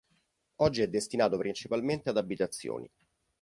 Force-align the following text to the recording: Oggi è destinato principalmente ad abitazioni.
Oggi 0.61 0.81
è 0.81 0.87
destinato 0.87 1.37
principalmente 1.37 2.09
ad 2.09 2.17
abitazioni. 2.17 2.89